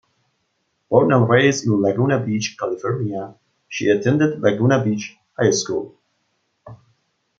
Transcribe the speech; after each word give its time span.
Born 0.89 1.13
and 1.13 1.29
raised 1.29 1.67
in 1.67 1.79
Laguna 1.79 2.19
Beach, 2.19 2.57
California, 2.59 3.35
she 3.69 3.87
attended 3.89 4.39
Laguna 4.41 4.83
Beach 4.83 5.15
High 5.37 5.51
School. 5.51 5.93